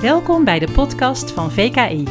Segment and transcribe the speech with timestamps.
[0.00, 2.04] Welkom bij de podcast van VKI.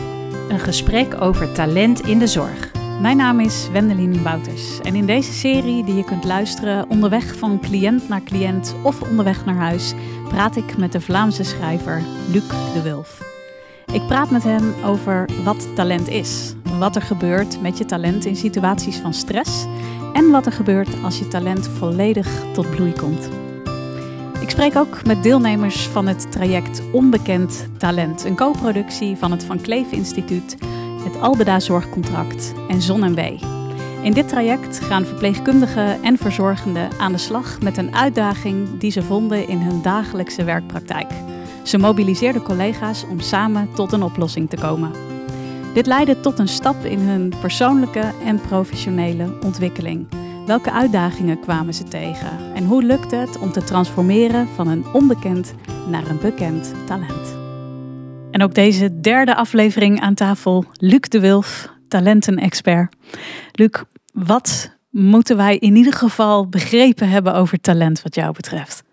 [0.50, 2.71] Een gesprek over talent in de zorg.
[3.02, 7.60] Mijn naam is Wendelin Wouters en in deze serie die je kunt luisteren onderweg van
[7.60, 9.94] cliënt naar cliënt of onderweg naar huis,
[10.28, 12.02] praat ik met de Vlaamse schrijver
[12.32, 13.21] Luc de Wulf.
[13.94, 18.36] Ik praat met hem over wat talent is, wat er gebeurt met je talent in
[18.36, 19.66] situaties van stress
[20.14, 23.48] en wat er gebeurt als je talent volledig tot bloei komt.
[24.50, 29.61] Ik spreek ook met deelnemers van het traject Onbekend Talent, een co-productie van het Van
[29.61, 30.57] Kleef Instituut,
[31.04, 33.39] het Albeda Zorgcontract en Zon en.
[34.02, 39.03] In dit traject gaan verpleegkundigen en verzorgenden aan de slag met een uitdaging die ze
[39.03, 41.11] vonden in hun dagelijkse werkpraktijk.
[41.63, 44.91] Ze mobiliseerden collega's om samen tot een oplossing te komen.
[45.73, 50.08] Dit leidde tot een stap in hun persoonlijke en professionele ontwikkeling.
[50.50, 52.53] Welke uitdagingen kwamen ze tegen?
[52.56, 55.53] En hoe lukte het om te transformeren van een onbekend
[55.88, 57.38] naar een bekend talent?
[58.31, 62.95] En ook deze derde aflevering aan tafel, Luc de Wilf, talentenexpert.
[63.52, 63.69] Luc,
[64.14, 68.84] wat moeten wij in ieder geval begrepen hebben over talent wat jou betreft?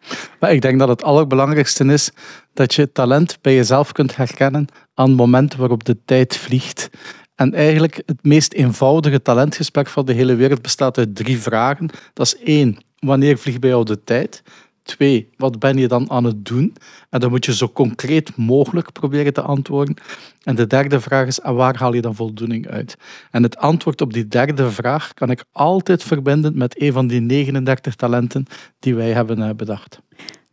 [0.41, 2.11] Maar ik denk dat het allerbelangrijkste is
[2.55, 6.91] dat je talent bij jezelf kunt herkennen aan momenten waarop de tijd vliegt.
[7.37, 11.91] En eigenlijk het meest eenvoudige talentgesprek van de hele wereld bestaat uit drie vragen.
[12.13, 14.43] Dat is één, wanneer vliegt bij jou de tijd?
[14.83, 16.77] Twee, wat ben je dan aan het doen?
[17.11, 19.97] En dan moet je zo concreet mogelijk proberen te antwoorden.
[20.43, 22.97] En de derde vraag is, waar haal je dan voldoening uit?
[23.31, 27.21] En het antwoord op die derde vraag kan ik altijd verbinden met een van die
[27.21, 28.47] 39 talenten
[28.79, 30.01] die wij hebben eh, bedacht.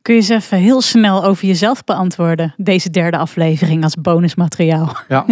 [0.03, 4.97] Kun je ze even heel snel over jezelf beantwoorden, deze derde aflevering als bonusmateriaal?
[5.07, 5.25] Ja,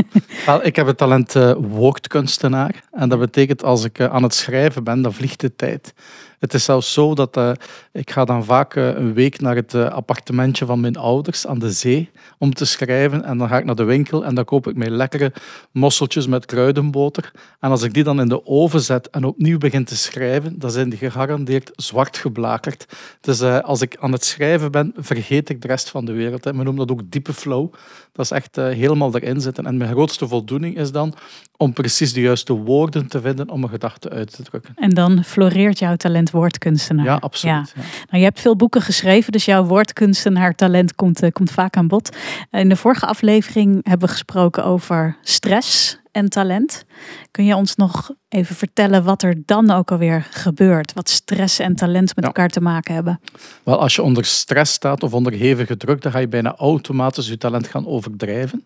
[0.45, 2.83] wel, ik heb het talent uh, woordkunstenaar.
[2.91, 5.93] En dat betekent als ik uh, aan het schrijven ben, dan vliegt de tijd.
[6.41, 7.51] Het is zelfs zo dat uh,
[7.91, 11.59] ik ga dan vaak uh, een week naar het uh, appartementje van mijn ouders aan
[11.59, 13.23] de zee om te schrijven.
[13.23, 15.33] En dan ga ik naar de winkel en dan koop ik mij lekkere
[15.71, 17.31] mosseltjes met kruidenboter.
[17.59, 20.71] En als ik die dan in de oven zet en opnieuw begin te schrijven, dan
[20.71, 22.85] zijn die gegarandeerd zwart geblakerd.
[23.21, 26.43] Dus als ik aan het schrijven ben, vergeet ik de rest van de wereld.
[26.43, 26.51] Hè.
[26.51, 27.73] We noemen dat ook diepe flow.
[28.11, 29.65] Dat is echt helemaal erin zitten.
[29.65, 31.13] En mijn grootste voldoening is dan
[31.57, 34.73] om precies de juiste woorden te vinden om een gedachte uit te drukken.
[34.75, 37.05] En dan floreert jouw talent woordkunstenaar.
[37.05, 37.73] Ja, absoluut.
[37.75, 37.81] Ja.
[37.81, 41.87] Nou, je hebt veel boeken geschreven, dus jouw woordkunstenaar talent komt, uh, komt vaak aan
[41.87, 42.17] bod.
[42.51, 46.85] In de vorige aflevering hebben we gesproken over stress en talent.
[47.31, 50.93] Kun je ons nog even vertellen wat er dan ook alweer gebeurt?
[50.93, 52.31] Wat stress en talent met ja.
[52.31, 53.19] elkaar te maken hebben?
[53.63, 57.27] Wel, als je onder stress staat of onder hevige druk, dan ga je bijna automatisch
[57.27, 58.65] je talent gaan overdrijven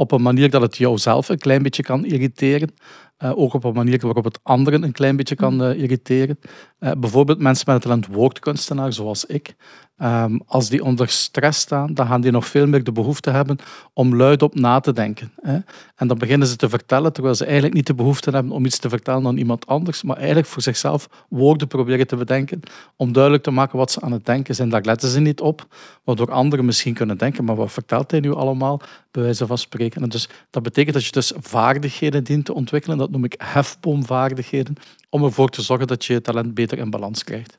[0.00, 2.74] op een manier dat het jouzelf een klein beetje kan irriteren.
[3.22, 6.38] Uh, ook op een manier waarop het anderen een klein beetje kan uh, irriteren.
[6.80, 9.54] Uh, bijvoorbeeld mensen met het talent woordkunstenaar, zoals ik.
[10.02, 13.58] Um, als die onder stress staan, dan gaan die nog veel meer de behoefte hebben
[13.92, 15.32] om luidop na te denken.
[15.42, 15.58] Hè.
[15.96, 18.78] En dan beginnen ze te vertellen, terwijl ze eigenlijk niet de behoefte hebben om iets
[18.78, 22.60] te vertellen aan iemand anders, maar eigenlijk voor zichzelf woorden proberen te bedenken
[22.96, 24.68] om duidelijk te maken wat ze aan het denken zijn.
[24.68, 25.66] Daar letten ze niet op,
[26.04, 30.02] waardoor anderen misschien kunnen denken, maar wat vertelt hij nu allemaal, bij wijze van spreken.
[30.02, 34.74] En dus dat betekent dat je dus vaardigheden dient te ontwikkelen, dat noem ik hefboomvaardigheden,
[35.10, 37.58] om ervoor te zorgen dat je je talent beter in balans krijgt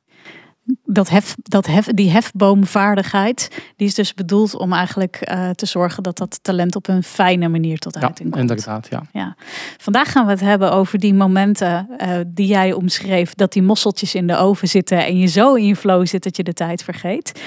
[0.83, 6.03] dat hef, dat hef, die hefboomvaardigheid, die is dus bedoeld om eigenlijk uh, te zorgen
[6.03, 8.41] dat dat talent op een fijne manier tot uiting komt.
[8.41, 9.03] Inderdaad, ja.
[9.11, 9.35] ja.
[9.77, 14.15] Vandaag gaan we het hebben over die momenten uh, die jij omschreef, dat die mosseltjes
[14.15, 16.83] in de oven zitten en je zo in je flow zit dat je de tijd
[16.83, 17.41] vergeet.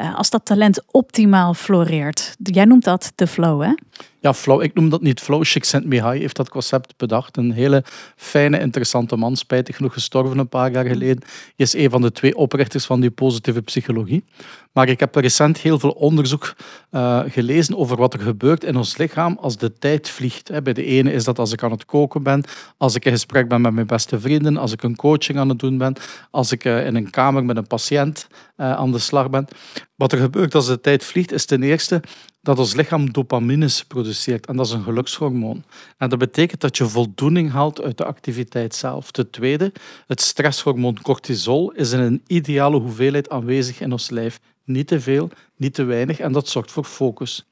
[0.00, 2.34] Uh, als dat talent optimaal floreert.
[2.42, 3.72] Jij noemt dat de flow, hè?
[4.22, 4.62] Ja, flow.
[4.62, 5.44] Ik noem dat niet flow.
[5.44, 7.36] Csikszentmihalyi heeft dat concept bedacht.
[7.36, 7.84] Een hele
[8.16, 11.22] fijne, interessante man, spijtig genoeg gestorven een paar jaar geleden.
[11.26, 14.24] Hij is een van de twee oprichters van die positieve psychologie.
[14.72, 16.54] Maar ik heb recent heel veel onderzoek
[16.90, 20.62] uh, gelezen over wat er gebeurt in ons lichaam als de tijd vliegt.
[20.62, 22.44] Bij de ene is dat als ik aan het koken ben,
[22.76, 25.58] als ik in gesprek ben met mijn beste vrienden, als ik een coaching aan het
[25.58, 25.96] doen ben,
[26.30, 28.26] als ik uh, in een kamer met een patiënt
[28.56, 29.46] uh, aan de slag ben.
[29.96, 32.00] Wat er gebeurt als de tijd vliegt, is ten eerste
[32.42, 34.46] dat ons lichaam dopamines produceert.
[34.46, 35.64] En dat is een gelukshormoon.
[35.96, 39.10] En dat betekent dat je voldoening haalt uit de activiteit zelf.
[39.10, 39.72] Ten tweede,
[40.06, 44.40] het stresshormoon cortisol is in een ideale hoeveelheid aanwezig in ons lijf.
[44.64, 47.44] Niet te veel, niet te weinig en dat zorgt voor focus.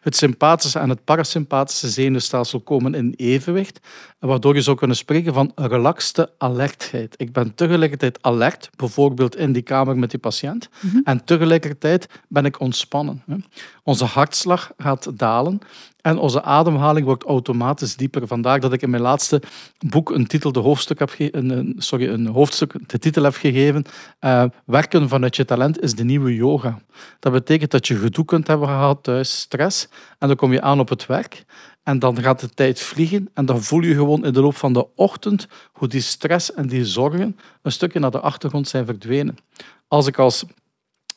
[0.00, 3.80] Het sympathische en het parasympathische zenuwstelsel komen in evenwicht,
[4.18, 7.14] waardoor je zou kunnen spreken van relaxte alertheid.
[7.16, 11.00] Ik ben tegelijkertijd alert, bijvoorbeeld in die kamer met die patiënt, mm -hmm.
[11.04, 13.24] en tegelijkertijd ben ik ontspannen.
[13.82, 15.60] Onze hartslag gaat dalen
[16.02, 18.26] en onze ademhaling wordt automatisch dieper.
[18.26, 19.42] Vandaar dat ik in mijn laatste
[19.78, 23.84] boek een titel, de hoofdstuk heb een, sorry, een hoofdstuk de titel heb gegeven.
[24.20, 26.78] Uh, werken vanuit je talent is de nieuwe yoga.
[27.18, 29.88] Dat betekent dat je gedoe kunt hebben gehad thuis, stress.
[30.18, 31.44] En dan kom je aan op het werk.
[31.82, 33.28] En dan gaat de tijd vliegen.
[33.34, 36.66] En dan voel je gewoon in de loop van de ochtend hoe die stress en
[36.66, 39.36] die zorgen een stukje naar de achtergrond zijn verdwenen.
[39.88, 40.44] Als ik als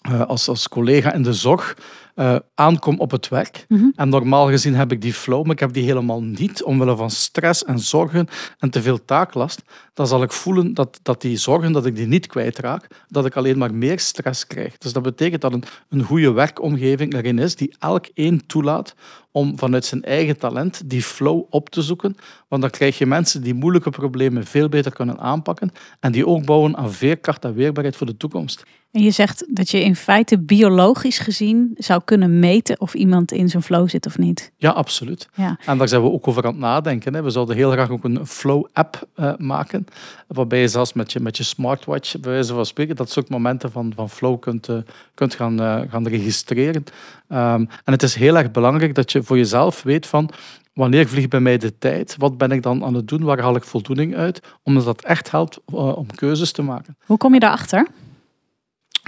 [0.10, 1.78] uh, als, als collega in de zorg
[2.16, 3.66] uh, aankom op het werk.
[3.68, 3.94] Mm -hmm.
[3.96, 7.10] En normaal gezien heb ik die flow, maar ik heb die helemaal niet omwille van
[7.10, 8.28] stress en zorgen
[8.58, 9.62] en te veel taaklast.
[9.94, 13.36] Dan zal ik voelen dat, dat die zorgen, dat ik die niet kwijtraak, dat ik
[13.36, 14.78] alleen maar meer stress krijg.
[14.78, 18.96] Dus dat betekent dat een, een goede werkomgeving erin is die elk één toelaat
[19.34, 22.16] om vanuit zijn eigen talent die flow op te zoeken.
[22.48, 26.46] Want dan krijg je mensen die moeilijke problemen veel beter kunnen aanpakken en die ook
[26.46, 28.64] bouwen aan veerkracht en weerbaarheid voor de toekomst.
[28.92, 33.50] En je zegt dat je in feite biologisch gezien zou kunnen meten of iemand in
[33.50, 34.52] zijn flow zit of niet.
[34.58, 35.30] Ja, absoluut.
[35.36, 35.58] Ja.
[35.66, 37.14] En daar zijn we ook over aan het nadenken.
[37.14, 37.22] Hè.
[37.22, 39.86] We zouden heel graag ook een flow-app uh, maken,
[40.28, 43.72] waarbij je zelfs met je, met je smartwatch, bij wijze van spreken, dat soort momenten
[43.72, 44.78] van, van flow kunt, uh,
[45.14, 46.84] kunt gaan, uh, gaan registreren.
[47.30, 50.30] Um, en het is heel erg belangrijk dat je voor jezelf weet van
[50.74, 52.16] wanneer vliegt bij mij de tijd?
[52.18, 53.24] Wat ben ik dan aan het doen?
[53.24, 54.42] Waar haal ik voldoening uit?
[54.64, 56.98] Omdat dat echt helpt om keuzes te maken.
[57.06, 57.88] Hoe kom je daarachter?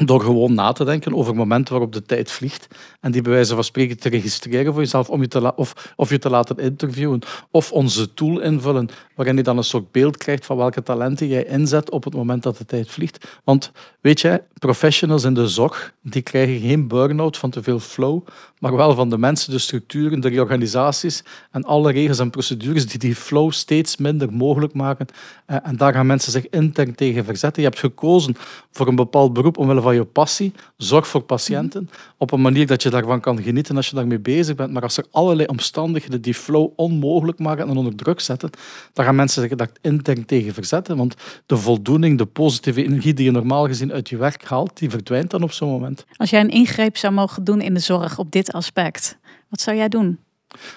[0.03, 2.67] Door gewoon na te denken over momenten waarop de tijd vliegt.
[3.01, 5.09] En die bij wijze van spreken te registreren voor jezelf.
[5.09, 7.21] Om je te of, of je te laten interviewen.
[7.51, 8.89] Of onze tool invullen.
[9.15, 12.43] Waarin je dan een soort beeld krijgt van welke talenten jij inzet op het moment
[12.43, 13.27] dat de tijd vliegt.
[13.43, 13.71] Want
[14.01, 15.93] weet je, professionals in de zorg.
[16.01, 18.21] Die krijgen geen burn-out van te veel flow.
[18.59, 21.23] Maar wel van de mensen, de structuren, de organisaties.
[21.51, 25.07] En alle regels en procedures die die flow steeds minder mogelijk maken.
[25.45, 27.61] En daar gaan mensen zich intern tegen verzetten.
[27.61, 28.35] Je hebt gekozen
[28.71, 32.83] voor een bepaald beroep omwille van je passie, zorg voor patiënten, op een manier dat
[32.83, 34.71] je daarvan kan genieten als je daarmee bezig bent.
[34.71, 38.49] Maar als er allerlei omstandigheden die flow onmogelijk maken en onder druk zetten,
[38.93, 40.97] dan gaan mensen zich daar intern tegen verzetten.
[40.97, 41.15] Want
[41.45, 45.31] de voldoening, de positieve energie die je normaal gezien uit je werk haalt, die verdwijnt
[45.31, 46.05] dan op zo'n moment.
[46.17, 49.17] Als jij een ingreep zou mogen doen in de zorg op dit aspect,
[49.49, 50.24] wat zou jij doen?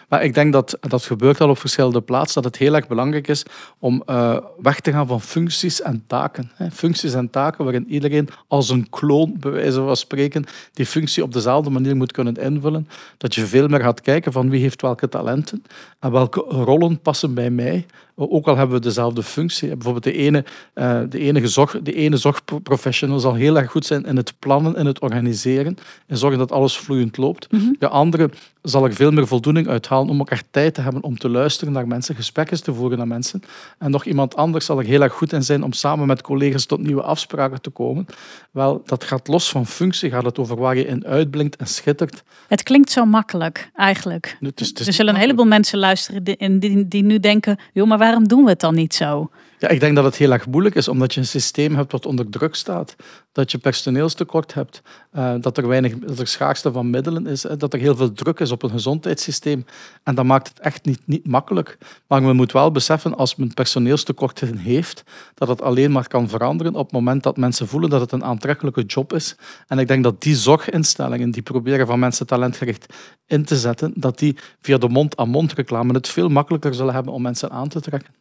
[0.09, 3.29] Maar ik denk dat dat gebeurt al op verschillende plaatsen, dat het heel erg belangrijk
[3.29, 3.43] is
[3.79, 6.51] om uh, weg te gaan van functies en taken.
[6.55, 6.71] Hè.
[6.71, 11.33] Functies en taken waarin iedereen als een kloon, bij wijze van spreken, die functie op
[11.33, 12.89] dezelfde manier moet kunnen invullen.
[13.17, 15.63] Dat je veel meer gaat kijken van wie heeft welke talenten
[16.01, 17.87] en welke rollen passen bij mij.
[18.21, 19.69] Ook al hebben we dezelfde functie.
[19.69, 20.45] Bijvoorbeeld de ene,
[20.75, 24.77] uh, de ene, zorg, de ene zorgprofessional zal heel erg goed zijn in het plannen,
[24.77, 25.77] in het organiseren
[26.07, 27.53] en zorgen dat alles vloeiend loopt.
[27.53, 27.77] Mm -hmm.
[27.79, 28.31] De andere
[28.63, 31.87] zal er veel meer voldoening uithalen om echt tijd te hebben om te luisteren naar
[31.87, 33.43] mensen, gesprekken te voeren naar mensen.
[33.79, 36.67] En nog iemand anders zal er heel erg goed in zijn om samen met collega's
[36.67, 38.07] tot nieuwe afspraken te komen.
[38.51, 42.23] Wel, dat gaat los van functie, gaat het over waar je in uitblinkt en schittert.
[42.49, 44.37] Het klinkt zo makkelijk, eigenlijk.
[44.41, 47.59] Het is, het is er zullen een heleboel mensen luisteren die, die, die nu denken,
[47.73, 49.31] joh, maar waarom doen we het dan niet zo?
[49.59, 52.07] Ja, ik denk dat het heel erg moeilijk is, omdat je een systeem hebt dat
[52.07, 52.97] onder druk staat.
[53.33, 54.83] Dat je personeelstekort hebt,
[55.17, 58.41] uh, dat er weinig dat er schaarste van middelen is, dat er heel veel druk
[58.41, 59.58] is op een gezondheidssysteem.
[60.03, 61.79] En dat maakt het echt niet, niet makkelijk.
[62.07, 66.75] Maar men moet wel beseffen, als men personeelstekort heeft, dat het alleen maar kan veranderen
[66.75, 69.37] op het moment dat mensen voelen dat het een aantrekkelijke job is.
[69.67, 72.95] En ik denk dat die zorginstellingen, die proberen van mensen talentgericht
[73.27, 77.23] in te zetten, dat die via de mond-aan-mond reclame het veel makkelijker zullen hebben om
[77.23, 78.19] mensen aan te trekken.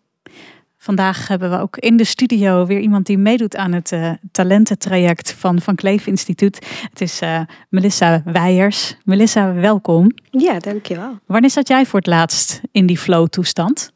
[0.78, 5.32] Vandaag hebben we ook in de studio weer iemand die meedoet aan het uh, talententraject
[5.32, 6.68] van Van Kleef Instituut.
[6.90, 7.40] Het is uh,
[7.70, 8.98] Melissa Weijers.
[9.04, 10.12] Melissa, welkom.
[10.32, 11.20] Ja, dankjewel.
[11.26, 13.92] Wanneer zat jij voor het laatst in die flow-toestand?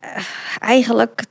[0.00, 0.10] Uh,
[0.58, 1.24] eigenlijk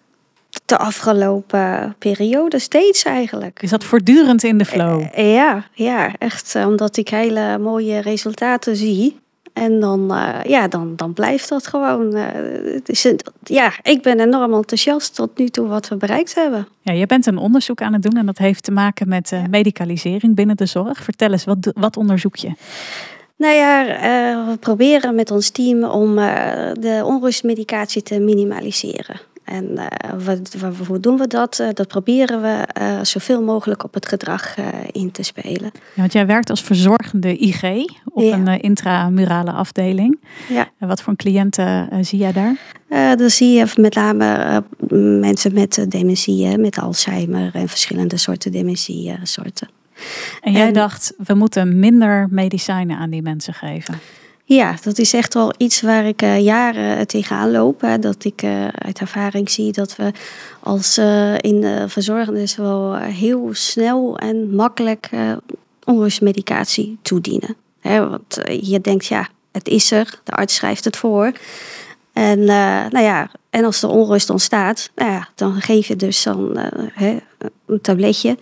[0.66, 3.62] de afgelopen periode steeds eigenlijk.
[3.62, 5.16] Is dat voortdurend in de flow?
[5.16, 9.20] ja, ja, echt omdat ik hele mooie resultaten zie.
[9.58, 12.16] En dan, uh, ja, dan, dan blijft dat gewoon.
[12.16, 12.26] Uh,
[12.74, 16.68] het is een, ja, ik ben enorm enthousiast tot nu toe wat we bereikt hebben.
[16.82, 19.44] Ja, je bent een onderzoek aan het doen en dat heeft te maken met uh,
[19.50, 21.04] medicalisering binnen de zorg.
[21.04, 22.52] Vertel eens, wat, wat onderzoek je?
[23.36, 23.86] Nou ja,
[24.46, 26.16] we proberen met ons team om
[26.74, 29.20] de onrustmedicatie te minimaliseren.
[29.48, 29.86] En uh,
[30.26, 30.56] wat,
[30.88, 31.60] hoe doen we dat?
[31.60, 34.56] Uh, dat proberen we uh, zoveel mogelijk op het gedrag
[34.92, 35.72] in te spelen.
[35.74, 37.64] Ja, want jij werkt als verzorgende IG
[38.06, 38.34] op ja.
[38.34, 40.20] een intramurale afdeling.
[40.50, 40.70] Ja.
[40.80, 42.56] wat voor cliënten zie jij daar?
[43.18, 44.64] dan zie je met name
[45.20, 49.70] mensen met dementie, met Alzheimer en verschillende soorten dementie-soorten.
[50.42, 54.00] En jij en, dacht, we moeten minder medicijnen aan die mensen geven?
[54.50, 57.82] Ja, dat is echt wel iets waar ik uh, jaren tegenaan loop.
[57.82, 58.00] Hè.
[58.00, 60.12] Dat ik uh, uit ervaring zie dat we
[60.60, 61.88] als uh, in de
[62.56, 65.10] wel heel snel en makkelijk
[65.84, 67.56] onrustmedicatie toedienen.
[67.80, 71.32] Hè, want je denkt, ja, het is er, de arts schrijft het voor.
[72.14, 76.60] En, nou ja, en als er onrust ontstaat, nou ja, dan geef je dus dan,
[77.66, 78.38] een tabletje.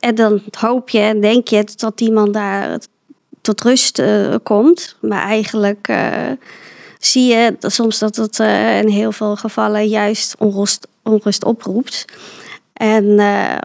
[0.00, 2.80] En dan hoop je en denk je dat iemand daar
[3.42, 4.96] tot rust eh, komt.
[5.00, 6.30] Maar eigenlijk eh,
[6.98, 12.04] zie je soms dat het eh, in heel veel gevallen juist onrust, onrust oproept.
[12.72, 13.14] En,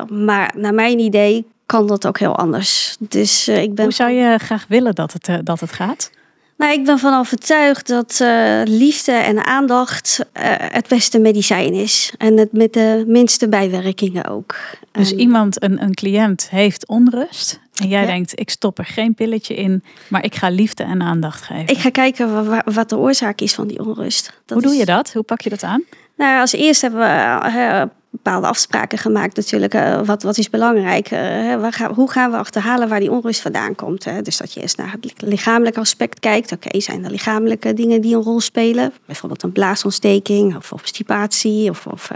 [0.10, 2.96] maar naar mijn idee kan dat ook heel anders.
[3.00, 3.86] Dus, ik ben...
[3.86, 6.10] Hoe zou je graag willen dat het, dat het gaat?
[6.58, 8.24] Nou, ik ben van overtuigd dat
[8.64, 10.26] liefde en aandacht
[10.72, 12.14] het beste medicijn is.
[12.18, 14.56] En het met de minste bijwerkingen ook.
[14.92, 17.60] Dus iemand, een, een cliënt, heeft onrust.
[17.82, 21.42] En jij denkt, ik stop er geen pilletje in, maar ik ga liefde en aandacht
[21.42, 21.68] geven.
[21.68, 24.42] Ik ga kijken wat de oorzaak is van die onrust.
[24.46, 25.14] Dat Hoe doe je dat?
[25.14, 25.84] Hoe pak je dat aan?
[26.16, 27.84] Nou, als eerst hebben we uh,
[28.24, 29.74] bepaalde afspraken gemaakt natuurlijk.
[29.74, 31.12] Uh, wat, wat is belangrijk?
[31.12, 34.06] Uh, gaan, hoe gaan we achterhalen waar die onrust vandaan komt?
[34.06, 34.22] Hè?
[34.22, 36.52] Dus dat je eerst naar het lichamelijke aspect kijkt.
[36.52, 38.94] Oké, zijn er lichamelijke dingen die een rol spelen?
[39.06, 42.12] Bijvoorbeeld een blaasontsteking of obstipatie of, of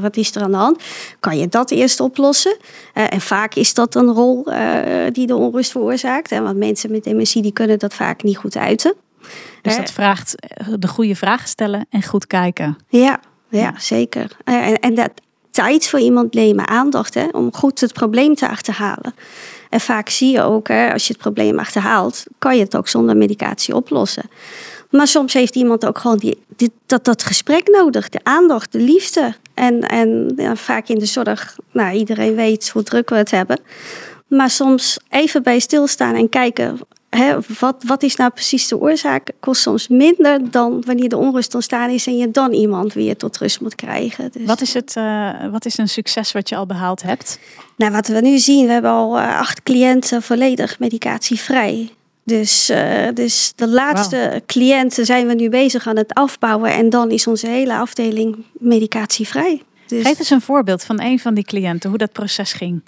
[0.00, 0.82] wat is er aan de hand?
[1.20, 2.56] Kan je dat eerst oplossen?
[2.92, 4.44] en vaak is dat een rol
[5.12, 6.30] die de onrust veroorzaakt.
[6.30, 6.40] Hè?
[6.40, 8.94] Want mensen met dementie die kunnen dat vaak niet goed uiten.
[9.62, 10.34] Dus dat vraagt
[10.78, 12.76] de goede vragen stellen en goed kijken.
[12.88, 13.20] Ja,
[13.60, 14.36] ja, zeker.
[14.44, 15.10] En, en dat
[15.50, 19.14] tijd voor iemand nemen, aandacht, hè, om goed het probleem te achterhalen.
[19.70, 22.88] En vaak zie je ook, hè, als je het probleem achterhaalt, kan je het ook
[22.88, 24.30] zonder medicatie oplossen.
[24.90, 26.38] Maar soms heeft iemand ook gewoon die,
[26.86, 29.34] dat, dat gesprek nodig, de aandacht, de liefde.
[29.54, 33.60] En, en ja, vaak in de zorg, nou, iedereen weet hoe druk we het hebben.
[34.26, 36.80] Maar soms even bij stilstaan en kijken
[37.58, 39.30] wat, wat is nou precies de oorzaak?
[39.40, 43.38] Kost soms minder dan wanneer de onrust ontstaan is en je dan iemand weer tot
[43.38, 44.30] rust moet krijgen.
[44.32, 44.46] Dus.
[44.46, 47.38] Wat, is het, uh, wat is een succes wat je al behaald hebt?
[47.76, 51.90] Nou, wat we nu zien, we hebben al uh, acht cliënten volledig medicatievrij.
[52.24, 54.40] Dus, uh, dus de laatste wow.
[54.46, 59.62] cliënten zijn we nu bezig aan het afbouwen en dan is onze hele afdeling medicatievrij.
[59.86, 60.02] Dus...
[60.02, 62.82] Geef eens een voorbeeld van een van die cliënten, hoe dat proces ging.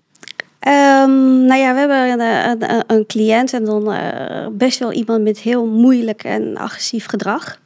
[0.66, 5.66] Um, nou ja, we hebben een, cliënt en dan uh, best wel iemand met heel
[5.66, 7.59] moeilijk en agressief gedrag.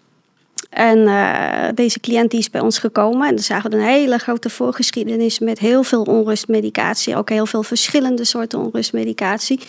[0.71, 4.19] En uh, deze cliënt die is bij ons gekomen en dan zagen we een hele
[4.19, 9.61] grote voorgeschiedenis met heel veel onrustmedicatie, ook heel veel verschillende soorten onrustmedicatie.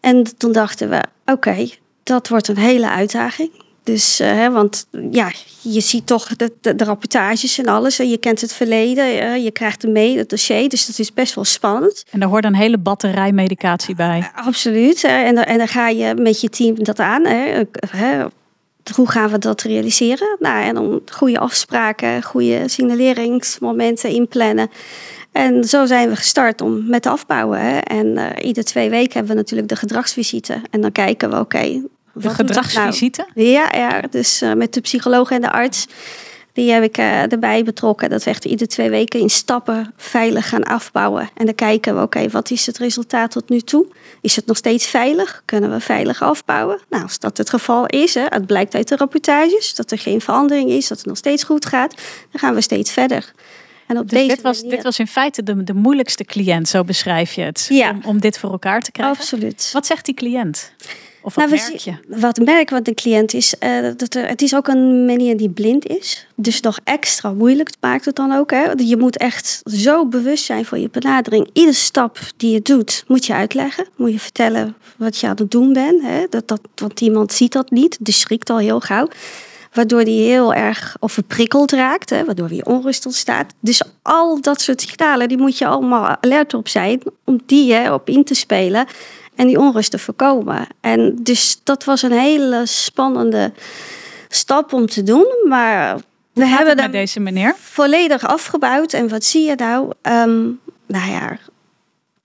[0.00, 1.68] En toen dachten we, oké,
[2.02, 3.50] dat wordt een hele uitdaging.
[3.92, 7.98] Dus, uh, hè, want ja, je ziet toch de, de, de, rapportages en alles.
[7.98, 10.68] En je kent het verleden, uh, je krijgt er mee, het dossier.
[10.68, 12.04] Dus dat is best wel spannend.
[12.10, 14.18] En daar hoort een hele batterij medicatie bij.
[14.18, 15.04] Uh, absoluut.
[15.04, 17.26] En, en dan ga je met je team dat aan.
[17.26, 17.62] Hè.
[18.94, 20.36] Hoe gaan we dat realiseren?
[20.38, 24.70] Nou, en dan goede afspraken, goede signaleringsmomenten inplannen.
[25.32, 27.60] En zo zijn we gestart om met afbouwen.
[27.60, 27.78] Hè.
[27.78, 30.60] En uh, ieder twee weken hebben we natuurlijk de gedragsvisite.
[30.70, 31.82] En dan kijken we, oké, okay,
[32.14, 33.26] de gedragsvisite?
[33.34, 33.48] Nou?
[33.48, 35.86] Ja, ja, dus uh, met de psycholoog en de arts.
[36.52, 38.10] Die heb ik uh, erbij betrokken.
[38.10, 41.30] Dat we echt iedere twee weken in stappen veilig gaan afbouwen.
[41.34, 43.86] En dan kijken we, oké, wat is het resultaat tot nu toe?
[44.20, 45.42] Is het nog steeds veilig?
[45.44, 46.80] Kunnen we veilig afbouwen?
[46.88, 50.20] Nou, als dat het geval is, hè, het blijkt uit de rapportages dat er geen
[50.20, 51.94] verandering is, dat het nog steeds goed gaat,
[52.30, 53.32] dan gaan we steeds verder.
[53.86, 56.84] En op dus deze dit, was, dit was in feite de, de moeilijkste cliënt, zo
[56.84, 57.90] beschrijf je het, ja.
[57.90, 59.16] om, om dit voor elkaar te krijgen.
[59.16, 59.70] Absoluut.
[59.72, 60.72] Wat zegt die cliënt?
[61.22, 61.94] Of wat nou, merk je?
[62.06, 65.50] Wat merk wat de cliënt is, uh, dat er, het is ook een manier die
[65.50, 66.26] blind is.
[66.34, 68.50] Dus nog extra moeilijk maakt het dan ook.
[68.50, 68.70] Hè?
[68.76, 71.50] Je moet echt zo bewust zijn voor je benadering.
[71.52, 73.86] Iedere stap die je doet, moet je uitleggen.
[73.96, 76.02] Moet je vertellen wat je aan het doen bent.
[76.02, 76.26] Hè?
[76.30, 79.08] Dat, dat, want iemand ziet dat niet, dus schrikt al heel gauw.
[79.72, 82.24] Waardoor die heel erg overprikkeld raakt, hè?
[82.24, 83.52] waardoor weer onrust ontstaat.
[83.60, 87.92] Dus al dat soort signalen, die moet je allemaal alert op zijn om die hè,
[87.92, 88.86] op in te spelen
[89.40, 90.66] en die onrust te voorkomen.
[90.80, 93.52] En dus dat was een hele spannende
[94.28, 95.26] stap om te doen.
[95.48, 95.98] Maar
[96.32, 98.92] we hebben met deze meneer volledig afgebouwd.
[98.92, 99.92] En wat zie je nou?
[100.02, 101.38] Um, nou ja,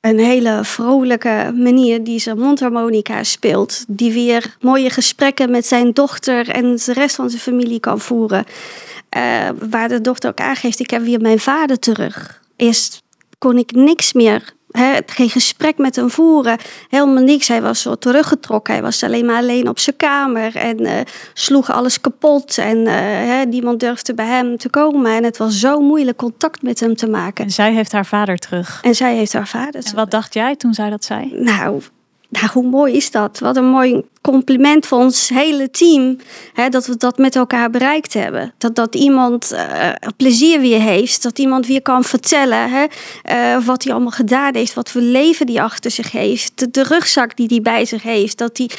[0.01, 3.85] een hele vrolijke manier die zijn mondharmonica speelt.
[3.87, 8.45] Die weer mooie gesprekken met zijn dochter en de rest van zijn familie kan voeren.
[9.17, 12.41] Uh, waar de dochter ook aangeeft, ik heb weer mijn vader terug.
[12.55, 13.03] Eerst
[13.37, 16.57] kon ik niks meer He, geen gesprek met hem voeren.
[16.89, 17.47] Helemaal niks.
[17.47, 18.73] Hij was zo teruggetrokken.
[18.73, 20.55] Hij was alleen maar alleen op zijn kamer.
[20.55, 20.91] En uh,
[21.33, 22.57] sloeg alles kapot.
[22.57, 25.11] En uh, niemand durfde bij hem te komen.
[25.11, 27.45] En het was zo moeilijk contact met hem te maken.
[27.45, 28.79] En zij heeft haar vader terug.
[28.83, 29.89] En zij heeft haar vader terug.
[29.89, 31.31] En wat dacht jij toen zij dat zei?
[31.33, 31.81] Nou,
[32.29, 33.39] nou, hoe mooi is dat?
[33.39, 36.17] Wat een mooi compliment voor ons hele team.
[36.53, 38.53] Hè, dat we dat met elkaar bereikt hebben.
[38.57, 41.23] Dat, dat iemand uh, plezier weer heeft.
[41.23, 42.85] Dat iemand weer kan vertellen hè,
[43.31, 44.73] uh, wat hij allemaal gedaan heeft.
[44.73, 46.51] Wat voor leven die achter zich heeft.
[46.59, 48.37] De, de rugzak die hij bij zich heeft.
[48.37, 48.69] Dat hij,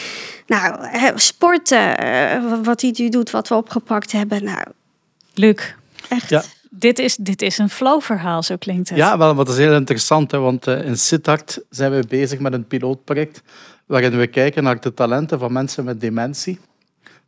[0.46, 4.44] nou, hè, sporten, uh, wat hij nu doet, wat we opgepakt hebben.
[4.44, 4.64] Nou,
[5.34, 5.74] Luc.
[6.08, 6.28] Echt.
[6.28, 8.98] Ja dit is, dit is een flow-verhaal, zo klinkt het.
[8.98, 12.52] Ja, wel, wat is heel interessant, hè, want uh, in Sittard zijn we bezig met
[12.52, 13.42] een pilootproject
[13.86, 16.58] waarin we kijken naar de talenten van mensen met dementie.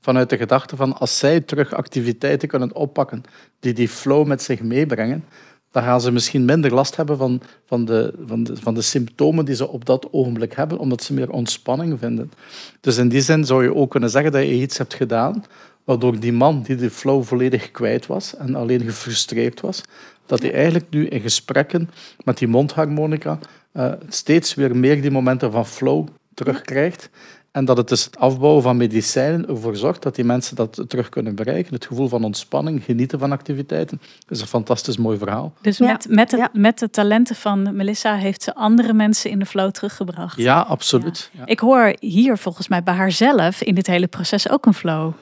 [0.00, 3.22] Vanuit de gedachte van als zij terug activiteiten kunnen oppakken
[3.60, 5.24] die die flow met zich meebrengen,
[5.70, 9.44] dan gaan ze misschien minder last hebben van, van, de, van, de, van de symptomen
[9.44, 12.32] die ze op dat ogenblik hebben, omdat ze meer ontspanning vinden.
[12.80, 15.44] Dus in die zin zou je ook kunnen zeggen dat je iets hebt gedaan
[15.88, 19.82] waardoor die man die de flow volledig kwijt was en alleen gefrustreerd was,
[20.26, 21.90] dat hij eigenlijk nu in gesprekken
[22.24, 23.38] met die mondharmonica
[23.72, 27.10] uh, steeds weer meer die momenten van flow terugkrijgt.
[27.50, 31.08] En dat het dus het afbouwen van medicijnen ervoor zorgt dat die mensen dat terug
[31.08, 31.74] kunnen bereiken.
[31.74, 34.00] Het gevoel van ontspanning, genieten van activiteiten.
[34.18, 35.52] Dat is een fantastisch mooi verhaal.
[35.60, 39.46] Dus met, met, de, met de talenten van Melissa heeft ze andere mensen in de
[39.46, 40.36] flow teruggebracht.
[40.36, 41.30] Ja, absoluut.
[41.32, 41.46] Ja.
[41.46, 45.12] Ik hoor hier volgens mij bij haarzelf in dit hele proces ook een flow.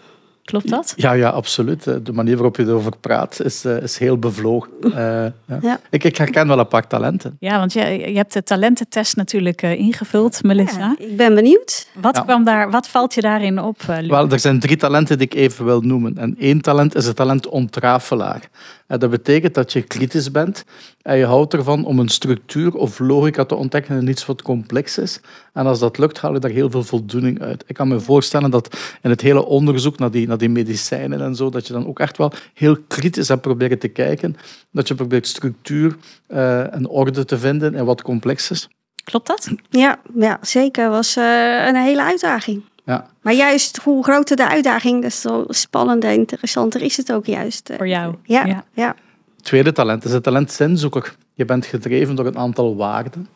[0.46, 0.92] Klopt dat?
[0.96, 1.84] Ja, ja, absoluut.
[1.84, 4.70] De manier waarop je erover praat is, eh, is heel bevlogen.
[4.86, 5.26] Uh,
[5.60, 5.80] ja.
[5.90, 7.36] Ik, ik, herken wel een paar talenten.
[7.40, 10.78] Ja, want je, je hebt de talententest natuurlijk ingevuld, Melissa.
[10.78, 11.88] Ja, ik ben benieuwd.
[12.00, 15.34] Wat, kwam daar, wat valt je daarin op, Wel, er zijn drie talenten die ik
[15.34, 16.18] even wil noemen.
[16.18, 18.48] En één talent is het talent ontrafelaar.
[18.86, 20.64] Dat betekent dat je kritisch bent
[21.02, 24.98] en je houdt ervan om een structuur of logica te ontdekken in iets wat complex
[24.98, 25.20] is.
[25.52, 27.64] En als dat lukt, haal je daar heel veel voldoening uit.
[27.66, 31.34] Ik kan me voorstellen dat in het hele onderzoek naar die, naar die medicijnen en
[31.34, 34.36] zo, dat je dan ook echt wel heel kritisch hebt proberen te kijken.
[34.70, 35.96] Dat je probeert structuur
[36.28, 38.68] uh, en orde te vinden in wat complex is.
[39.04, 39.50] Klopt dat?
[39.70, 40.90] Ja, ja zeker.
[40.90, 42.62] was uh, een hele uitdaging.
[42.86, 43.06] Ja.
[43.20, 47.72] Maar juist hoe groter de uitdaging, des te spannender en interessanter is het ook juist.
[47.76, 48.14] Voor jou.
[48.22, 48.94] Ja, ja.
[49.42, 51.14] Tweede talent is het talent zinzoeker.
[51.34, 53.28] Je bent gedreven door een aantal waarden.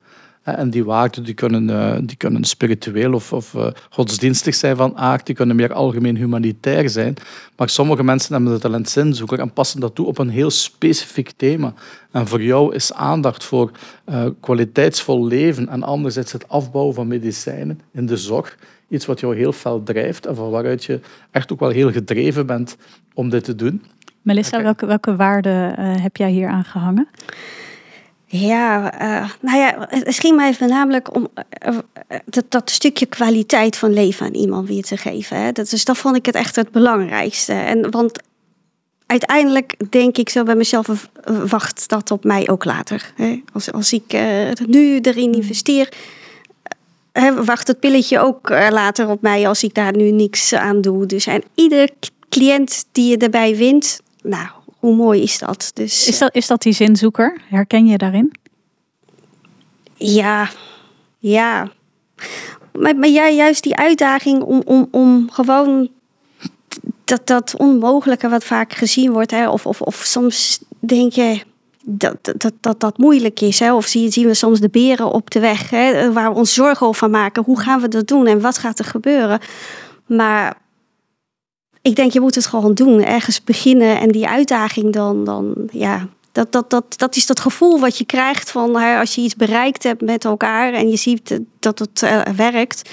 [0.43, 4.97] En die waarden die kunnen, eh, die kunnen spiritueel of, of uh, godsdienstig zijn van
[4.97, 7.15] aard, die kunnen meer algemeen humanitair zijn.
[7.57, 11.33] Maar sommige mensen hebben het talent zinzoeker en passen dat toe op een heel specifiek
[11.37, 11.75] thema.
[12.11, 13.71] En voor jou is aandacht voor
[14.09, 18.57] uh, kwaliteitsvol leven en anderzijds het afbouwen van medicijnen in de zorg
[18.91, 22.47] iets wat jou heel fel drijft en van waaruit je echt ook wel heel gedreven
[22.47, 22.77] bent
[23.15, 23.85] om dit te doen.
[24.23, 27.09] Melissa, welke, welke waarden uh, heb jij hier aan gehangen?
[28.27, 31.29] Ja, uh, nou ja, het ging mij voornamelijk om
[31.67, 31.79] uh,
[32.25, 35.37] dat, dat, stukje kwaliteit van leven aan iemand weer te geven.
[35.37, 35.53] Hè.
[35.53, 37.53] Dat, dus dat vond ik het echt het belangrijkste.
[37.53, 38.23] En, want
[39.07, 41.09] uiteindelijk denk ik zo bij mezelf,
[41.47, 43.13] wacht dat op mij ook later.
[43.17, 43.43] Hè.
[43.53, 44.19] Als, als ik
[44.67, 45.89] nu erin investeer,
[47.45, 51.07] wacht het pilletje ook eh, later op mij als ik daar nu niks aan doe.
[51.07, 51.91] Dus en ieder
[52.29, 55.71] cliënt die je erbij wint, nou, hoe mooi is dat?
[55.75, 57.41] Dus, is, dat is dat die zinzoeker?
[57.49, 58.33] Herken je daarin?
[59.95, 60.49] Ja,
[61.19, 61.71] ja.
[62.73, 65.89] Maar, maar ja, juist die uitdaging om, om, om gewoon
[67.05, 69.31] dat, dat onmogelijke wat vaak gezien wordt.
[69.31, 71.41] Hè, of, of, of soms denk je,
[71.85, 73.59] dat, dat, dat dat moeilijk is.
[73.59, 73.75] Hè?
[73.75, 76.13] Of zien, we soms de beren op de weg, hè?
[76.13, 77.45] waar we ons zorgen over maken.
[77.45, 79.41] Hoe gaan we dat doen en wat gaat er gebeuren?
[80.07, 80.57] Maar
[81.83, 83.05] ik denk, je moet het gewoon doen.
[83.05, 87.81] Ergens beginnen en die uitdaging dan, dan ja, dat, dat, dat, dat is dat gevoel
[87.81, 91.79] wat je krijgt van als je iets bereikt hebt met elkaar en je ziet dat
[91.79, 92.91] het uh, werkt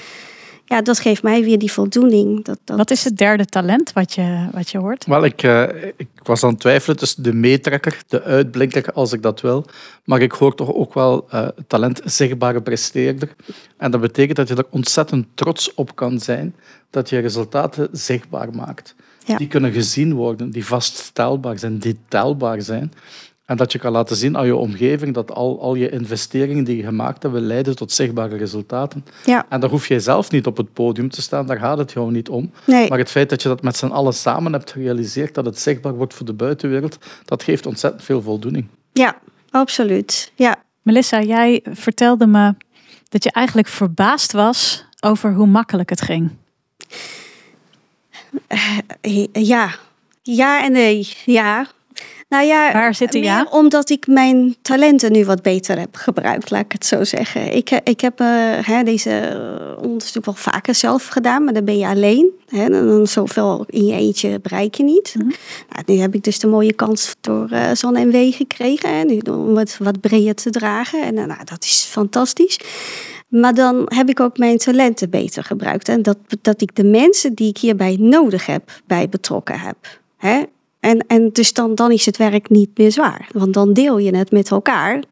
[0.68, 2.44] ja, dat geeft mij weer die voldoening.
[2.44, 2.76] Dat, dat...
[2.76, 5.06] Wat is het derde talent wat je, wat je hoort?
[5.06, 5.62] Wel, ik, uh,
[5.96, 9.64] ik was aan het twijfelen tussen de meetrekker, de uitblinker, als ik dat wil.
[10.04, 13.34] Maar ik hoor toch ook wel uh, talent zichtbare presteerder.
[13.76, 16.54] En dat betekent dat je er ontzettend trots op kan zijn
[16.90, 18.94] dat je resultaten zichtbaar maakt.
[19.24, 19.36] Ja.
[19.36, 22.92] Die kunnen gezien worden, die vaststelbaar zijn, die telbaar zijn.
[23.48, 26.76] En dat je kan laten zien aan je omgeving dat al, al je investeringen die
[26.76, 29.04] je gemaakt hebt, leiden tot zichtbare resultaten.
[29.24, 29.46] Ja.
[29.48, 32.10] En daar hoef je zelf niet op het podium te staan, daar gaat het jou
[32.10, 32.50] niet om.
[32.64, 32.88] Nee.
[32.88, 35.94] Maar het feit dat je dat met z'n allen samen hebt gerealiseerd, dat het zichtbaar
[35.94, 38.66] wordt voor de buitenwereld, dat geeft ontzettend veel voldoening.
[38.92, 39.18] Ja,
[39.50, 40.32] absoluut.
[40.34, 40.56] Ja.
[40.82, 42.54] Melissa, jij vertelde me
[43.08, 46.30] dat je eigenlijk verbaasd was over hoe makkelijk het ging.
[49.02, 49.74] Uh, ja.
[50.22, 51.08] Ja en nee.
[51.24, 51.66] Ja,
[52.28, 53.46] nou ja, Waar zitten ja?
[53.50, 57.54] Omdat ik mijn talenten nu wat beter heb gebruikt, laat ik het zo zeggen.
[57.54, 58.26] Ik, eh, ik heb uh,
[58.60, 59.40] hè, deze
[59.82, 62.30] onderzoek wel vaker zelf gedaan, maar dan ben je alleen.
[62.48, 65.14] Hè, dan zoveel in je eentje bereik je niet.
[65.18, 65.26] Mhm.
[65.68, 68.98] nou, nu heb ik dus de mooie kans door uh, Zon en W gekregen.
[68.98, 71.02] Hè, nu, om het wat breder te dragen.
[71.02, 72.58] En nou, dat is fantastisch.
[73.28, 75.88] Maar dan heb ik ook mijn talenten beter gebruikt.
[75.88, 79.76] En dat, dat ik de mensen die ik hierbij nodig heb, bij betrokken heb.
[80.16, 80.42] Hè?
[80.88, 83.28] En, en dus dan, dan is het werk niet meer zwaar.
[83.32, 85.02] Want dan deel je het met elkaar.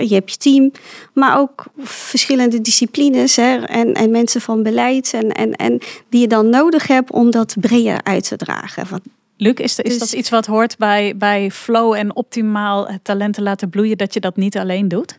[0.00, 0.72] Je hebt je team,
[1.12, 5.12] maar ook verschillende disciplines hè, en, en mensen van beleid.
[5.14, 8.86] En, en, en die je dan nodig hebt om dat breder uit te dragen.
[8.90, 9.02] Want
[9.36, 13.68] Luc, is, is dat dus- iets wat hoort bij, bij flow en optimaal talenten laten
[13.68, 15.18] bloeien, dat je dat niet alleen doet?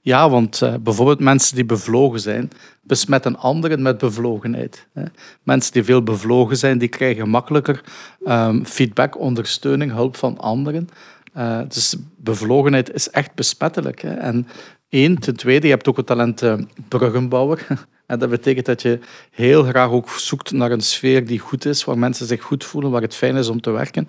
[0.00, 2.50] Ja, want uh, bijvoorbeeld mensen die bevlogen zijn,
[2.82, 4.86] besmetten anderen met bevlogenheid.
[4.92, 5.02] Hè.
[5.42, 7.80] Mensen die veel bevlogen zijn, die krijgen makkelijker
[8.26, 10.88] um, feedback, ondersteuning, hulp van anderen.
[11.36, 14.00] Uh, dus bevlogenheid is echt besmettelijk.
[14.00, 14.14] Hè.
[14.14, 14.48] En
[14.88, 16.54] één, ten tweede, je hebt ook het talent uh,
[16.88, 17.66] bruggenbouwer.
[18.08, 18.98] En dat betekent dat je
[19.30, 22.90] heel graag ook zoekt naar een sfeer die goed is, waar mensen zich goed voelen,
[22.90, 24.06] waar het fijn is om te werken.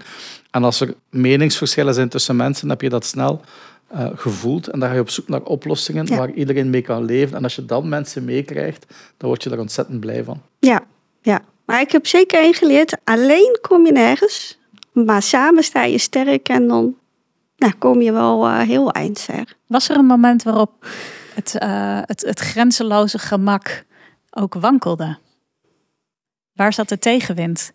[0.51, 3.41] En als er meningsverschillen zijn tussen mensen, heb je dat snel
[3.93, 4.67] uh, gevoeld.
[4.67, 7.37] En dan ga je op zoek naar oplossingen waar iedereen mee kan leven.
[7.37, 8.85] En als je dan mensen meekrijgt,
[9.17, 10.41] dan word je er ontzettend blij van.
[10.59, 10.83] Ja,
[11.21, 11.41] ja.
[11.65, 12.97] Maar ik heb zeker één geleerd.
[13.03, 14.59] Alleen kom je nergens.
[14.91, 16.95] Maar samen sta je sterk en dan
[17.57, 19.55] nou, kom je wel uh, heel eind ver.
[19.67, 20.85] Was er een moment waarop
[21.35, 23.85] het, uh, het, het grenzeloze gemak
[24.29, 25.17] ook wankelde?
[26.53, 27.71] Waar zat de tegenwind?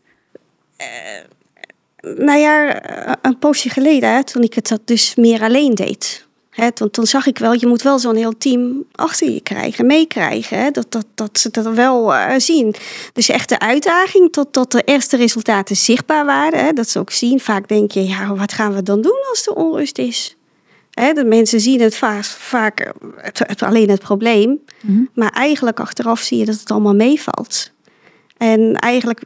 [2.16, 2.80] Nou ja,
[3.22, 6.26] een poosje geleden, hè, toen ik het dus meer alleen deed.
[6.54, 9.86] Hè, toen, toen zag ik wel, je moet wel zo'n heel team achter je krijgen,
[9.86, 10.58] meekrijgen.
[10.58, 12.74] Hè, dat, dat, dat ze dat wel uh, zien.
[13.12, 16.64] Dus echt de uitdaging tot, tot de eerste resultaten zichtbaar waren.
[16.64, 17.40] Hè, dat ze ook zien.
[17.40, 20.36] Vaak denk je, ja, wat gaan we dan doen als er onrust is?
[20.90, 24.48] Hè, de mensen zien het vaak, vaak het, alleen het probleem.
[24.48, 25.08] Mm -hmm.
[25.14, 27.70] Maar eigenlijk achteraf zie je dat het allemaal meevalt.
[28.36, 29.22] En eigenlijk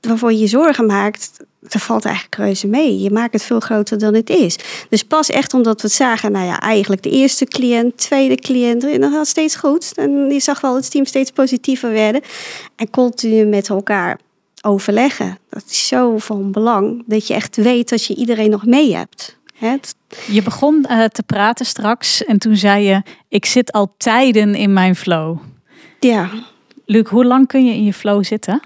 [0.00, 1.30] waarvoor je je zorgen maakt,
[1.60, 3.00] dat valt eigenlijk reuze mee.
[3.00, 4.58] Je maakt het veel groter dan het is.
[4.88, 8.84] Dus pas echt omdat we het zagen, nou ja, eigenlijk de eerste cliënt, tweede cliënt,
[8.84, 9.92] en dat gaat steeds goed.
[9.96, 12.22] En je zag wel dat het team steeds positiever werden.
[12.76, 14.18] En continu met elkaar
[14.62, 15.38] overleggen.
[15.48, 19.38] Dat is zo van belang dat je echt weet dat je iedereen nog mee hebt.
[19.54, 19.94] Het...
[20.26, 24.72] Je begon uh, te praten straks en toen zei je: Ik zit al tijden in
[24.72, 25.38] mijn flow.
[26.00, 26.30] Ja.
[26.86, 28.60] Luc, hoe lang kun je in je flow zitten?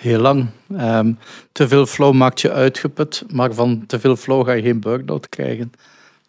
[0.00, 0.46] Heel lang.
[0.80, 1.18] Um,
[1.52, 5.28] te veel flow maakt je uitgeput, maar van te veel flow ga je geen burn-out
[5.28, 5.72] krijgen.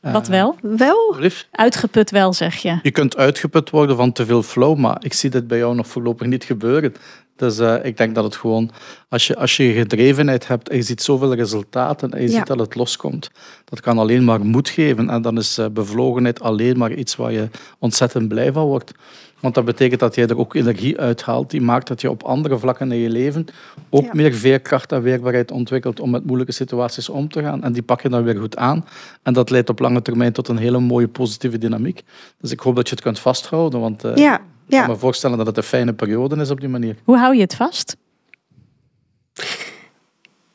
[0.02, 0.56] Wat wel?
[0.62, 1.16] Wel?
[1.52, 2.80] Uitgeput wel, zeg je.
[2.84, 5.88] Je kunt uitgeput worden van te veel flow, maar ik zie dit bij jou nog
[5.88, 6.94] voorlopig niet gebeuren.
[7.36, 8.72] Dus uh, ik denk dat het gewoon,
[9.10, 12.38] als je, als je gedrevenheid hebt en je ziet zoveel resultaten en je ja.
[12.38, 13.30] ziet dat het loskomt,
[13.66, 15.10] dat kan alleen maar moed geven.
[15.10, 18.92] En dan is uh, bevlogenheid alleen maar iets waar je ontzettend blij van wordt.
[19.40, 21.50] Want dat betekent dat jij er ook energie uithaalt.
[21.50, 23.46] Die maakt dat je op andere vlakken in je leven
[23.90, 24.12] ook ja.
[24.14, 27.64] meer veerkracht en weerbaarheid ontwikkelt om met moeilijke situaties om te gaan.
[27.64, 28.86] En die pak je dan weer goed aan.
[29.24, 32.04] En dat leidt op lange termijn tot een hele mooie positieve dynamiek.
[32.42, 33.80] Dus ik hoop dat je het kunt vasthouden.
[33.80, 34.42] Want uh, ja.
[34.68, 36.96] ik kan me voorstellen dat het een fijne periode is op die manier.
[37.04, 37.98] Hoe hou je het vast?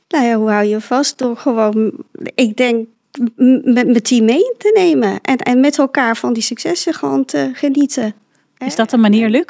[0.09, 1.19] Nou ja, hoe hou je vast?
[1.19, 1.93] Door gewoon,
[2.35, 2.87] ik denk,
[3.63, 5.21] met mijn team mee te nemen.
[5.21, 8.15] En, en met elkaar van die successen gewoon te genieten.
[8.59, 9.45] Is dat een manier, Luc?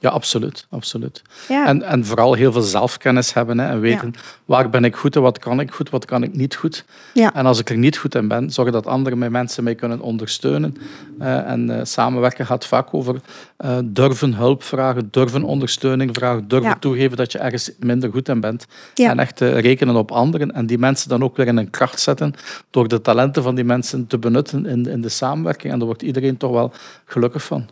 [0.00, 0.66] Ja, absoluut.
[0.70, 1.22] absoluut.
[1.48, 1.66] Ja.
[1.66, 4.20] En, en vooral heel veel zelfkennis hebben hè, en weten ja.
[4.44, 6.84] waar ben ik goed en wat kan ik goed, wat kan ik niet goed.
[7.14, 7.34] Ja.
[7.34, 10.76] En als ik er niet goed in ben, zorgen dat andere mensen mij kunnen ondersteunen.
[11.20, 13.16] Uh, en uh, samenwerken gaat vaak over
[13.64, 18.40] uh, durven hulp vragen, durven ondersteuning vragen, durven toegeven dat je ergens minder goed in
[18.40, 18.66] bent.
[18.94, 20.52] En echt rekenen op anderen.
[20.52, 22.34] En die mensen dan ook weer in een kracht zetten
[22.70, 25.72] door de talenten van die mensen te benutten in, in de samenwerking.
[25.72, 26.72] En daar wordt iedereen toch wel
[27.04, 27.68] gelukkig van.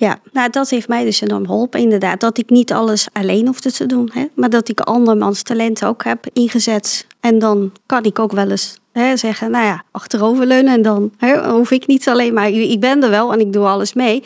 [0.00, 2.20] Ja, nou dat heeft mij dus enorm geholpen inderdaad.
[2.20, 4.10] Dat ik niet alles alleen hoefde te doen.
[4.12, 7.06] Hè, maar dat ik andermans talenten ook heb ingezet.
[7.20, 10.72] En dan kan ik ook wel eens hè, zeggen, nou ja, achteroverleunen.
[10.72, 13.66] En dan hè, hoef ik niet alleen maar, ik ben er wel en ik doe
[13.66, 14.24] alles mee.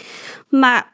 [0.49, 0.87] Maar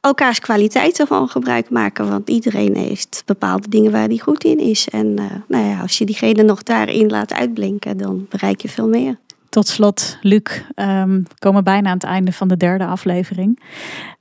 [0.00, 2.08] elkaars kwaliteiten van gebruik maken.
[2.08, 4.88] Want iedereen heeft bepaalde dingen waar hij goed in is.
[4.88, 8.88] En uh, nou ja, als je diegene nog daarin laat uitblinken, dan bereik je veel
[8.88, 9.18] meer.
[9.48, 13.60] Tot slot, Luc, um, we komen bijna aan het einde van de derde aflevering.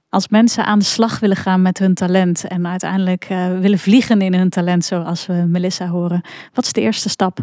[0.09, 4.21] Als mensen aan de slag willen gaan met hun talent en uiteindelijk uh, willen vliegen
[4.21, 6.21] in hun talent, zoals we Melissa horen,
[6.53, 7.39] wat is de eerste stap?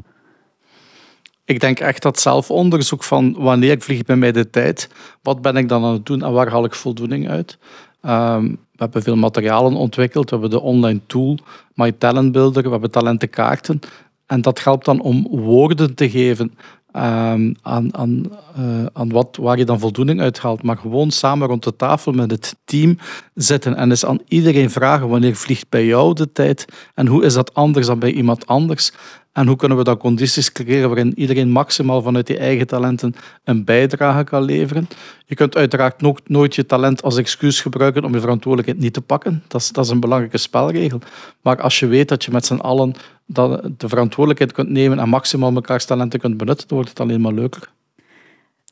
[1.45, 4.89] Ik denk echt dat zelfonderzoek van wanneer vliegt bij mij de tijd,
[5.23, 7.59] wat ben ik dan aan het doen en waar haal ik voldoening uit.
[8.03, 10.31] Um, we hebben veel materialen ontwikkeld.
[10.31, 11.39] We hebben de online tool
[11.75, 13.81] My Talent Builder, we hebben talentenkaarten.
[14.27, 16.59] En dat helpt dan om woorden te geven
[16.97, 18.25] aan, aan,
[18.59, 20.63] uh, aan wat, waar je dan voldoening uit haalt.
[20.63, 22.99] Maar gewoon samen rond de tafel met het team
[23.35, 27.35] zitten en eens aan iedereen vragen wanneer vliegt bij jou de tijd en hoe is
[27.35, 28.93] dat anders dan bij iemand anders.
[29.37, 33.65] En hoe kunnen we dan condities creëren waarin iedereen maximaal vanuit die eigen talenten een
[33.65, 34.89] bijdrage kan leveren?
[35.27, 39.43] Je kunt uiteraard nooit je talent als excuus gebruiken om je verantwoordelijkheid niet te pakken.
[39.49, 41.01] Dat is, dat is een belangrijke spelregel.
[41.41, 42.95] Maar als je weet dat je met z'n allen
[43.27, 47.33] de verantwoordelijkheid kunt nemen en maximaal mekaars talenten kunt benutten, dan wordt het alleen maar
[47.33, 47.75] leuker.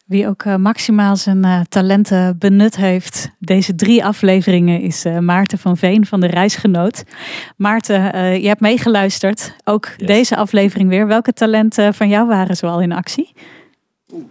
[0.04, 5.58] Wie ook uh, maximaal zijn uh, talenten benut heeft, deze drie afleveringen, is uh, Maarten
[5.58, 7.04] van Veen van de Reisgenoot.
[7.56, 8.02] Maarten,
[8.40, 10.06] je hebt meegeluisterd, ook yes.
[10.06, 11.06] deze aflevering weer.
[11.06, 13.32] Welke talenten van jou waren zoal in actie?
[14.12, 14.24] Oeh,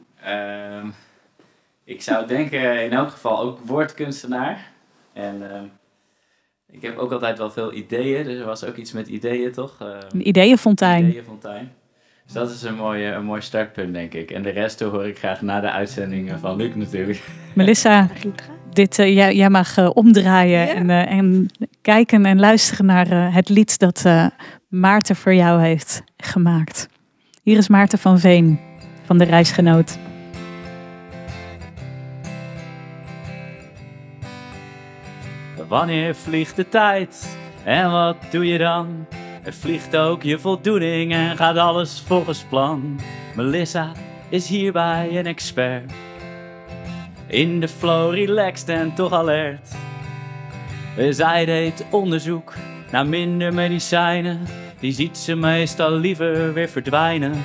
[1.84, 4.72] Ik zou denken in elk geval ook woordkunstenaar.
[5.14, 5.66] En ehm,
[6.74, 9.78] ik heb ook altijd wel veel ideeën, dus er was ook iets met ideeën, toch?
[10.12, 11.06] Een ideeënfontein.
[11.06, 11.72] Ideeënfontein.
[12.26, 14.32] Dus dat is een mooi, een mooi startpunt, denk ik.
[14.32, 17.22] En de rest hoor ik graag na de uitzendingen van Luc natuurlijk.
[17.54, 18.08] Melissa,
[18.74, 20.74] dit, eh, jij, jij mag eh, omdraaien Ja.
[20.74, 21.48] en, eh, en
[21.82, 24.26] kijken en luisteren naar eh, het lied dat eh,
[24.68, 26.88] Maarten voor jou heeft gemaakt.
[27.44, 28.60] Hier is Maarten van Veen
[29.06, 29.98] van de Reisgenoot.
[35.74, 37.38] Wanneer vliegt de tijd?
[37.64, 39.06] En wat doe je dan?
[39.44, 43.00] Er vliegt ook je voldoening en gaat alles volgens plan.
[43.36, 43.92] Melissa
[44.30, 45.92] is hierbij een expert.
[47.28, 49.76] In de flow relaxed en toch alert.
[51.10, 52.54] Zij deed onderzoek
[52.92, 54.40] naar minder medicijnen.
[54.80, 57.44] Die ziet ze meestal liever weer verdwijnen.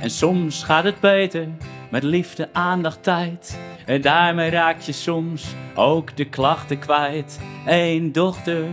[0.00, 1.48] En soms gaat het beter
[1.90, 3.58] met liefde, aandacht, tijd.
[3.86, 7.40] En daarmee raak je soms ook de klachten kwijt.
[7.66, 8.64] Eén dochter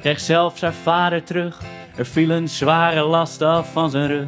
[0.00, 1.60] kreeg zelfs haar vader terug.
[1.96, 4.26] Er viel een zware last af van zijn rug.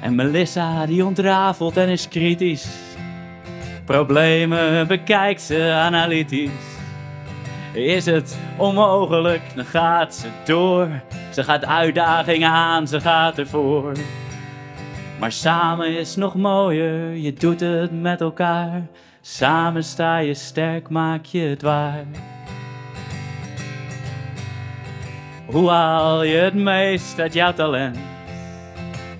[0.00, 2.68] En Melissa die ontrafelt en is kritisch.
[3.84, 6.50] Problemen bekijkt ze analytisch.
[7.72, 10.88] Is het onmogelijk, dan gaat ze door.
[11.32, 13.92] Ze gaat uitdagingen aan, ze gaat ervoor.
[15.18, 18.86] Maar samen is nog mooier, je doet het met elkaar.
[19.20, 22.04] Samen sta je sterk, maak je het waar.
[25.46, 27.98] Hoe haal je het meest uit jouw talent?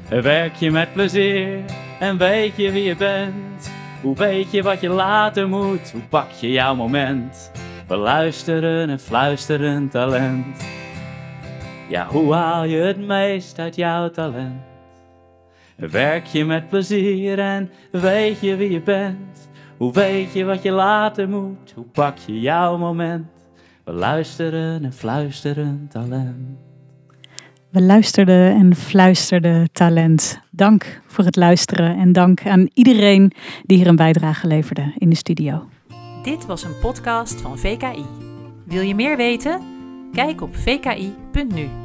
[0.09, 1.59] Werk je met plezier
[2.01, 3.71] en weet je wie je bent?
[4.03, 5.91] Hoe weet je wat je later moet?
[5.91, 7.51] Hoe pak je jouw moment?
[7.89, 10.65] We luisteren en fluisteren talent.
[11.89, 14.74] Ja, hoe haal je het meest uit jouw talent?
[15.77, 19.49] Werk je met plezier en weet je wie je bent?
[19.77, 21.73] Hoe weet je wat je later moet?
[21.75, 23.27] Hoe pak je jouw moment?
[23.85, 26.59] We luisteren en fluisteren talent.
[27.71, 30.41] We luisterden en fluisterden talent.
[30.51, 33.33] Dank voor het luisteren en dank aan iedereen
[33.63, 35.69] die hier een bijdrage leverde in de studio.
[36.23, 38.05] Dit was een podcast van VKI.
[38.67, 39.61] Wil je meer weten?
[40.13, 41.84] Kijk op vki.nu.